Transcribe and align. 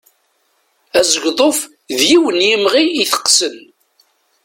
Azegḍuf 0.99 1.59
d 1.97 1.99
yiwen 2.09 2.37
n 2.43 2.47
yimɣi 2.49 2.83
iteqsen. 3.01 3.57